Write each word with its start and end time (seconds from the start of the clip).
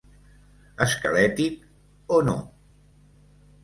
Esquelètic, 0.85 1.63
o 2.19 2.21
no? 2.31 2.37